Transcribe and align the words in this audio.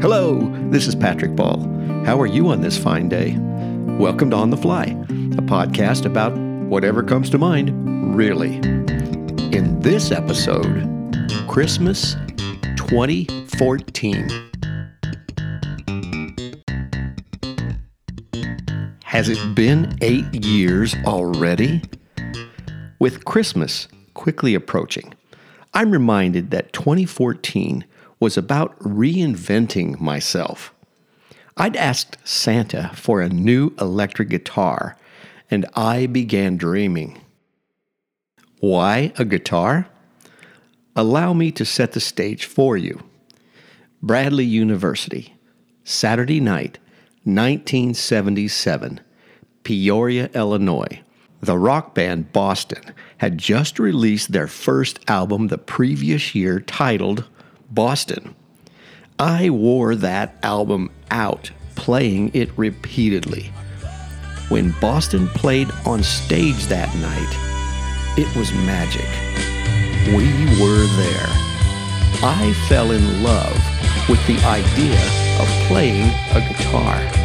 Hello, 0.00 0.40
this 0.70 0.86
is 0.86 0.94
Patrick 0.94 1.36
Ball. 1.36 1.60
How 2.06 2.18
are 2.18 2.26
you 2.26 2.48
on 2.48 2.62
this 2.62 2.78
fine 2.78 3.10
day? 3.10 3.36
Welcome 3.98 4.30
to 4.30 4.36
On 4.36 4.48
the 4.48 4.56
Fly, 4.56 4.84
a 4.84 5.42
podcast 5.42 6.06
about 6.06 6.32
whatever 6.70 7.02
comes 7.02 7.28
to 7.28 7.36
mind, 7.36 8.16
really. 8.16 8.54
In 9.54 9.78
this 9.80 10.10
episode, 10.10 10.86
Christmas 11.48 12.14
2014. 12.78 14.30
Has 19.04 19.28
it 19.28 19.54
been 19.54 19.98
eight 20.00 20.34
years 20.34 20.94
already? 21.04 21.82
With 22.98 23.26
Christmas 23.26 23.86
quickly 24.14 24.54
approaching, 24.54 25.12
I'm 25.74 25.90
reminded 25.90 26.52
that 26.52 26.72
2014 26.72 27.84
was 28.20 28.36
about 28.36 28.78
reinventing 28.78 29.98
myself. 29.98 30.72
I'd 31.56 31.76
asked 31.76 32.16
Santa 32.22 32.90
for 32.94 33.20
a 33.20 33.28
new 33.28 33.74
electric 33.80 34.28
guitar, 34.28 34.96
and 35.50 35.66
I 35.74 36.06
began 36.06 36.56
dreaming. 36.56 37.20
Why 38.60 39.12
a 39.18 39.24
guitar? 39.24 39.88
Allow 40.94 41.32
me 41.32 41.50
to 41.52 41.64
set 41.64 41.92
the 41.92 42.00
stage 42.00 42.44
for 42.44 42.76
you. 42.76 43.02
Bradley 44.02 44.44
University, 44.44 45.34
Saturday 45.82 46.40
night, 46.40 46.78
1977, 47.24 49.00
Peoria, 49.64 50.30
Illinois. 50.34 51.02
The 51.40 51.58
rock 51.58 51.94
band 51.94 52.32
Boston 52.32 52.82
had 53.18 53.38
just 53.38 53.78
released 53.78 54.32
their 54.32 54.46
first 54.46 55.00
album 55.08 55.48
the 55.48 55.58
previous 55.58 56.34
year 56.34 56.60
titled 56.60 57.24
Boston. 57.70 58.34
I 59.18 59.50
wore 59.50 59.94
that 59.96 60.36
album 60.42 60.90
out, 61.10 61.50
playing 61.74 62.30
it 62.34 62.50
repeatedly. 62.56 63.52
When 64.48 64.74
Boston 64.80 65.28
played 65.28 65.70
on 65.86 66.02
stage 66.02 66.66
that 66.66 66.92
night, 66.96 68.18
it 68.18 68.34
was 68.36 68.52
magic. 68.52 69.08
We 70.08 70.26
were 70.60 70.86
there. 70.96 71.28
I 72.22 72.54
fell 72.68 72.90
in 72.90 73.22
love 73.22 73.54
with 74.08 74.26
the 74.26 74.38
idea 74.44 75.00
of 75.40 75.48
playing 75.68 76.10
a 76.32 76.40
guitar. 76.40 77.19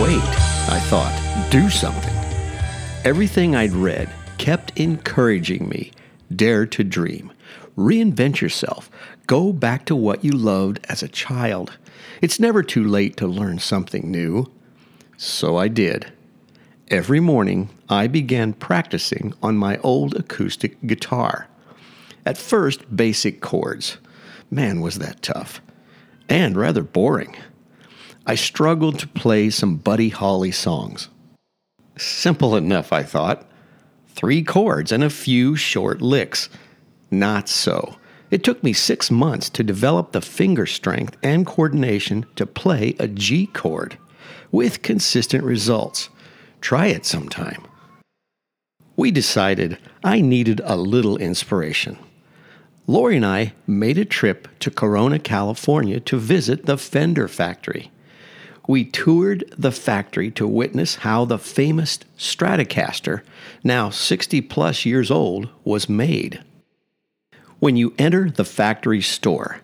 Wait? 0.00 0.22
I 0.70 0.80
thought. 0.88 1.48
Do 1.50 1.70
something. 1.70 2.14
Everything 3.04 3.56
I'd 3.56 3.72
read 3.72 4.10
kept 4.38 4.78
encouraging 4.78 5.68
me. 5.68 5.92
Dare 6.34 6.66
to 6.66 6.84
dream. 6.84 7.32
Reinvent 7.76 8.40
yourself. 8.40 8.90
Go 9.26 9.52
back 9.52 9.84
to 9.86 9.96
what 9.96 10.24
you 10.24 10.32
loved 10.32 10.80
as 10.88 11.02
a 11.02 11.08
child. 11.08 11.78
It's 12.20 12.40
never 12.40 12.62
too 12.62 12.84
late 12.84 13.16
to 13.18 13.26
learn 13.26 13.58
something 13.58 14.10
new. 14.10 14.50
So 15.16 15.56
I 15.56 15.68
did. 15.68 16.12
Every 16.88 17.20
morning, 17.20 17.70
I 17.88 18.06
began 18.06 18.54
practicing 18.54 19.34
on 19.42 19.56
my 19.56 19.78
old 19.78 20.14
acoustic 20.16 20.76
guitar. 20.86 21.48
At 22.26 22.38
first, 22.38 22.94
basic 22.94 23.40
chords. 23.40 23.98
Man, 24.50 24.80
was 24.80 24.98
that 24.98 25.22
tough. 25.22 25.60
And 26.28 26.56
rather 26.56 26.82
boring. 26.82 27.36
I 28.28 28.34
struggled 28.34 28.98
to 28.98 29.08
play 29.08 29.48
some 29.48 29.76
Buddy 29.76 30.10
Holly 30.10 30.50
songs. 30.50 31.08
Simple 31.96 32.56
enough, 32.56 32.92
I 32.92 33.02
thought. 33.02 33.48
Three 34.08 34.42
chords 34.42 34.92
and 34.92 35.02
a 35.02 35.08
few 35.08 35.56
short 35.56 36.02
licks. 36.02 36.50
Not 37.10 37.48
so. 37.48 37.96
It 38.30 38.44
took 38.44 38.62
me 38.62 38.74
six 38.74 39.10
months 39.10 39.48
to 39.48 39.64
develop 39.64 40.12
the 40.12 40.20
finger 40.20 40.66
strength 40.66 41.16
and 41.22 41.46
coordination 41.46 42.26
to 42.36 42.44
play 42.44 42.94
a 42.98 43.08
G 43.08 43.46
chord 43.46 43.96
with 44.52 44.82
consistent 44.82 45.42
results. 45.42 46.10
Try 46.60 46.88
it 46.88 47.06
sometime. 47.06 47.66
We 48.94 49.10
decided 49.10 49.78
I 50.04 50.20
needed 50.20 50.60
a 50.64 50.76
little 50.76 51.16
inspiration. 51.16 51.96
Lori 52.86 53.16
and 53.16 53.24
I 53.24 53.54
made 53.66 53.96
a 53.96 54.04
trip 54.04 54.48
to 54.60 54.70
Corona, 54.70 55.18
California 55.18 55.98
to 56.00 56.18
visit 56.18 56.66
the 56.66 56.76
Fender 56.76 57.26
factory 57.26 57.90
we 58.68 58.84
toured 58.84 59.42
the 59.56 59.72
factory 59.72 60.30
to 60.30 60.46
witness 60.46 60.96
how 60.96 61.24
the 61.24 61.38
famous 61.38 61.98
Stratocaster, 62.18 63.22
now 63.64 63.88
60 63.88 64.42
plus 64.42 64.84
years 64.84 65.10
old, 65.10 65.48
was 65.64 65.88
made. 65.88 66.44
When 67.58 67.76
you 67.76 67.94
enter 67.98 68.30
the 68.30 68.44
factory 68.44 69.00
store, 69.00 69.62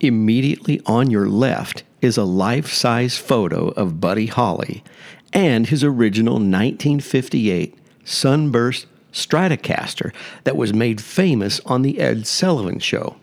immediately 0.00 0.82
on 0.84 1.10
your 1.10 1.28
left 1.28 1.82
is 2.02 2.18
a 2.18 2.24
life 2.24 2.70
size 2.70 3.16
photo 3.16 3.68
of 3.70 4.00
Buddy 4.00 4.26
Holly 4.26 4.84
and 5.32 5.68
his 5.68 5.82
original 5.82 6.34
1958 6.34 7.74
Sunburst 8.04 8.86
Stratocaster 9.14 10.12
that 10.44 10.56
was 10.56 10.74
made 10.74 11.00
famous 11.00 11.60
on 11.64 11.80
The 11.80 11.98
Ed 11.98 12.26
Sullivan 12.26 12.80
Show. 12.80 13.16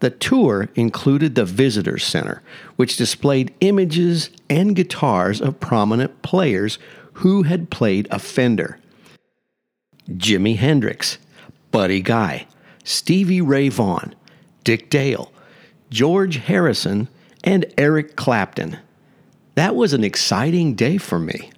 The 0.00 0.10
tour 0.10 0.68
included 0.74 1.34
the 1.34 1.44
Visitor 1.44 1.98
Center, 1.98 2.42
which 2.76 2.96
displayed 2.96 3.54
images 3.60 4.30
and 4.48 4.76
guitars 4.76 5.40
of 5.40 5.60
prominent 5.60 6.22
players 6.22 6.78
who 7.14 7.42
had 7.42 7.70
played 7.70 8.06
a 8.10 8.18
Fender. 8.18 8.78
Jimi 10.08 10.56
Hendrix, 10.56 11.18
Buddy 11.70 12.00
Guy, 12.00 12.46
Stevie 12.84 13.40
Ray 13.40 13.68
Vaughan, 13.68 14.14
Dick 14.62 14.88
Dale, 14.88 15.32
George 15.90 16.36
Harrison, 16.36 17.08
and 17.42 17.66
Eric 17.76 18.14
Clapton. 18.14 18.78
That 19.56 19.74
was 19.74 19.92
an 19.92 20.04
exciting 20.04 20.74
day 20.74 20.96
for 20.98 21.18
me. 21.18 21.50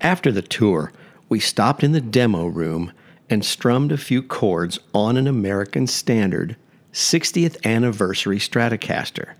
After 0.00 0.32
the 0.32 0.42
tour, 0.42 0.92
we 1.28 1.38
stopped 1.38 1.84
in 1.84 1.92
the 1.92 2.00
demo 2.00 2.46
room 2.46 2.92
and 3.28 3.44
strummed 3.44 3.92
a 3.92 3.98
few 3.98 4.22
chords 4.22 4.78
on 4.94 5.16
an 5.16 5.26
American 5.26 5.86
standard 5.86 6.56
60th 6.92 7.64
anniversary 7.64 8.38
Stratocaster. 8.38 9.34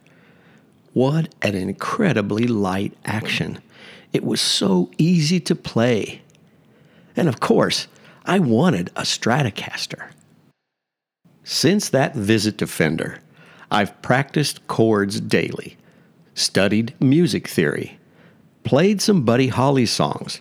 What 0.93 1.35
an 1.43 1.55
incredibly 1.55 2.47
light 2.47 2.95
action. 3.05 3.61
It 4.13 4.25
was 4.25 4.41
so 4.41 4.91
easy 4.99 5.41
to 5.41 5.55
play. 5.55 6.23
And 7.17 7.29
of 7.29 7.41
course, 7.41 7.87
I 8.25 8.39
wanted 8.39 8.91
a 8.97 9.03
Stratocaster. 9.03 10.11
Since 11.45 11.89
that 11.89 12.15
visit 12.15 12.59
to 12.59 12.67
Fender, 12.67 13.19
I've 13.71 14.01
practiced 14.03 14.67
chords 14.67 15.21
daily, 15.21 15.77
studied 16.35 16.95
music 17.01 17.49
theory, 17.49 17.99
played 18.65 19.01
some 19.01 19.25
Buddy 19.25 19.49
Holly 19.49 19.87
songs, 19.87 20.41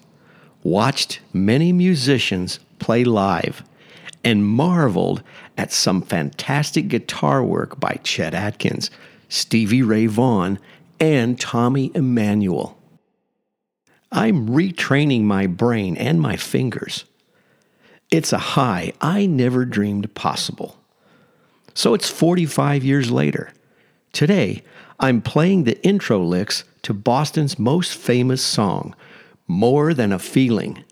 watched 0.64 1.22
many 1.32 1.72
musicians 1.72 2.60
play 2.80 3.04
live, 3.04 3.64
and 4.24 4.46
marveled 4.46 5.24
at 5.58 5.72
some 5.72 6.02
fantastic 6.02 6.88
guitar 6.88 7.44
work 7.44 7.80
by 7.80 8.00
Chet 8.04 8.34
Atkins, 8.34 8.92
Stevie 9.30 9.84
Ray 9.84 10.08
Vaughan, 10.08 10.60
and 11.00 11.40
Tommy 11.40 11.92
Emmanuel. 11.96 12.78
I'm 14.12 14.50
retraining 14.50 15.24
my 15.24 15.48
brain 15.48 15.96
and 15.98 16.20
my 16.20 16.36
fingers. 16.36 17.06
It's 18.12 18.34
a 18.34 18.40
high 18.40 18.94
I 19.02 19.28
never 19.28 19.66
dreamed 19.66 20.14
possible. 20.16 20.78
So 21.76 21.94
it's 21.94 22.10
45 22.10 22.84
years 22.84 23.12
later. 23.12 23.54
Today, 24.12 24.64
I'm 25.00 25.22
playing 25.22 25.64
the 25.64 25.82
intro 25.86 26.20
licks 26.20 26.64
to 26.82 26.94
Boston's 26.94 27.60
most 27.60 27.94
famous 27.94 28.44
song, 28.44 28.96
More 29.48 29.94
Than 29.94 30.12
a 30.12 30.20
Feeling. 30.20 30.84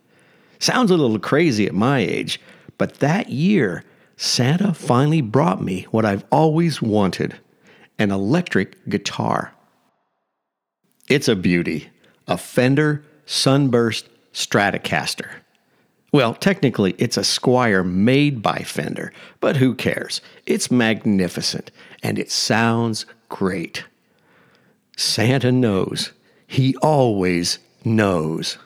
Sounds 0.60 0.92
a 0.92 0.98
little 0.98 1.20
crazy 1.20 1.66
at 1.66 1.74
my 1.74 2.00
age, 2.00 2.40
but 2.78 2.96
that 2.96 3.30
year, 3.30 3.84
Santa 4.16 4.74
finally 4.74 5.22
brought 5.22 5.62
me 5.62 5.84
what 5.92 6.06
I've 6.06 6.26
always 6.32 6.82
wanted 6.82 7.36
an 8.00 8.12
electric 8.12 8.88
guitar. 8.88 9.54
It's 11.10 11.28
a 11.28 11.36
beauty, 11.36 11.90
a 12.28 12.38
Fender 12.38 13.04
Sunburst 13.26 14.08
Stratocaster. 14.34 15.30
Well, 16.14 16.34
technically, 16.34 16.96
it's 16.98 17.18
a 17.18 17.22
Squier 17.22 17.86
made 17.86 18.42
by 18.42 18.60
Fender, 18.60 19.12
but 19.40 19.58
who 19.58 19.76
cares? 19.76 20.22
It's 20.46 20.72
magnificent 20.72 21.72
and 22.02 22.18
it 22.18 22.32
sounds 22.32 23.06
great. 23.30 23.84
Santa 24.96 25.52
knows. 25.52 26.12
He 26.48 26.76
always 26.78 27.60
knows. 27.84 28.58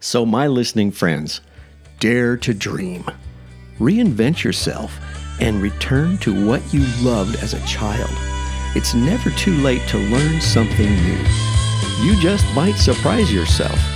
So, 0.00 0.26
my 0.26 0.46
listening 0.46 0.90
friends, 0.90 1.40
dare 2.04 2.36
to 2.36 2.52
dream. 2.52 3.02
reinvent 3.80 4.44
yourself, 4.44 4.98
and 5.40 5.62
return 5.62 6.18
to 6.18 6.46
what 6.46 6.60
you 6.70 6.84
loved 7.00 7.34
as 7.36 7.54
a 7.54 7.66
child. 7.66 8.10
It's 8.76 8.92
never 8.92 9.30
too 9.30 9.54
late 9.62 9.80
to 9.88 9.96
learn 9.96 10.38
something 10.38 10.90
new. 11.02 11.24
You 12.02 12.14
just 12.20 12.44
might 12.54 12.76
surprise 12.76 13.32
yourself. 13.32 13.93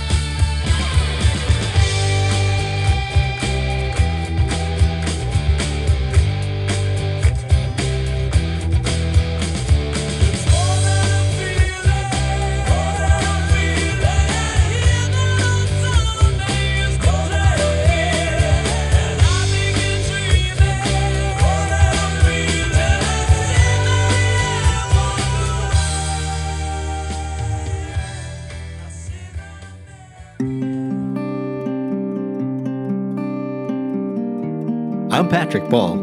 I'm 35.19 35.27
Patrick 35.27 35.67
Ball. 35.67 35.97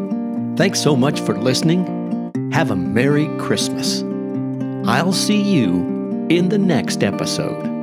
Thanks 0.57 0.79
so 0.79 0.95
much 0.95 1.21
for 1.21 1.35
listening. 1.39 2.51
Have 2.53 2.71
a 2.71 2.77
Merry 2.77 3.29
Christmas. 3.39 4.03
I'll 4.87 5.15
see 5.15 5.41
you 5.41 6.27
in 6.29 6.51
the 6.51 6.59
next 6.59 7.03
episode. 7.03 7.76